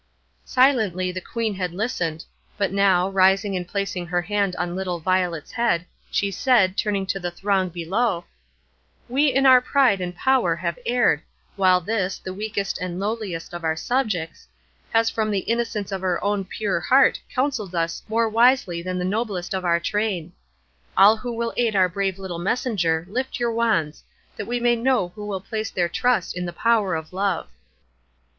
Silently 0.45 1.11
the 1.11 1.21
Queen 1.21 1.53
had 1.53 1.73
listened, 1.73 2.25
but 2.57 2.71
now, 2.71 3.07
rising 3.07 3.55
and 3.55 3.67
placing 3.67 4.07
her 4.07 4.23
hand 4.23 4.55
on 4.55 4.75
little 4.75 4.99
Violet's 4.99 5.51
head, 5.51 5.85
she 6.09 6.31
said, 6.31 6.75
turning 6.75 7.05
to 7.05 7.19
the 7.19 7.29
throng 7.29 7.69
below:— 7.69 8.25
"We 9.07 9.27
in 9.27 9.45
our 9.45 9.61
pride 9.61 10.01
and 10.01 10.15
power 10.15 10.55
have 10.55 10.79
erred, 10.87 11.21
while 11.55 11.81
this, 11.81 12.17
the 12.17 12.33
weakest 12.33 12.79
and 12.79 12.99
lowliest 12.99 13.53
of 13.53 13.63
our 13.63 13.75
subjects, 13.75 14.47
has 14.91 15.11
from 15.11 15.29
the 15.29 15.41
innocence 15.45 15.91
of 15.91 16.01
her 16.01 16.19
own 16.23 16.45
pure 16.45 16.79
heart 16.79 17.19
counselled 17.31 17.75
us 17.75 18.01
more 18.09 18.27
wisely 18.27 18.81
than 18.81 18.97
the 18.97 19.05
noblest 19.05 19.53
of 19.53 19.63
our 19.63 19.79
train. 19.79 20.33
All 20.97 21.15
who 21.17 21.31
will 21.31 21.53
aid 21.57 21.75
our 21.75 21.87
brave 21.87 22.17
little 22.17 22.39
messenger, 22.39 23.05
lift 23.07 23.39
your 23.39 23.51
wands, 23.51 24.03
that 24.35 24.47
we 24.47 24.59
may 24.59 24.75
know 24.75 25.09
who 25.09 25.27
will 25.27 25.41
place 25.41 25.69
their 25.69 25.87
trust 25.87 26.35
in 26.35 26.47
the 26.47 26.53
Power 26.53 26.95
of 26.95 27.13
Love." 27.13 27.49